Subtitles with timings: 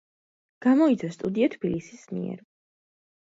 [0.65, 2.39] გამოიცა სტუდია „თბილისის“ მიერ.